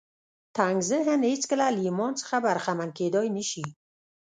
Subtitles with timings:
[0.57, 3.65] تنګ ذهن هېڅکله له ایمان څخه برخمن کېدای نه شي